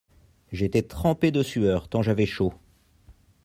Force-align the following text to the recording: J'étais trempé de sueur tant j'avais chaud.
J'étais 0.51 0.81
trempé 0.81 1.29
de 1.29 1.43
sueur 1.43 1.87
tant 1.87 2.01
j'avais 2.01 2.25
chaud. 2.25 2.55